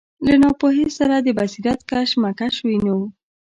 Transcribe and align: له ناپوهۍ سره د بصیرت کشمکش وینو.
له 0.25 0.33
ناپوهۍ 0.43 0.87
سره 0.97 1.15
د 1.25 1.27
بصیرت 1.37 1.79
کشمکش 1.91 2.55
وینو. 2.65 2.99